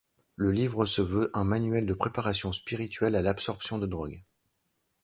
Le 0.35 0.49
livre 0.49 0.87
se 0.87 1.03
veut 1.03 1.29
un 1.35 1.43
manuel 1.43 1.85
de 1.85 1.93
préparation 1.93 2.51
spirituelle 2.51 3.13
à 3.13 3.21
l’absorption 3.21 3.77
de 3.77 3.85
drogues. 3.85 4.23